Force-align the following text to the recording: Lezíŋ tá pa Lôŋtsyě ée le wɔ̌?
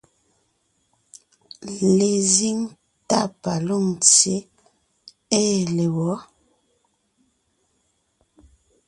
Lezíŋ 1.97 2.57
tá 3.09 3.19
pa 3.41 3.53
Lôŋtsyě 3.67 4.37
ée 5.39 5.59
le 5.75 5.85
wɔ̌? 5.95 6.15